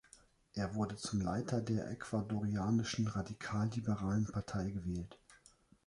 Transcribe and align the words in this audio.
Er 0.55 0.73
wurde 0.73 0.95
zum 0.95 1.21
Leiter 1.21 1.61
der 1.61 1.91
Ecuadorianischen 1.91 3.05
radikalliberalen 3.05 4.25
Partei 4.25 4.71
gewählt. 4.71 5.19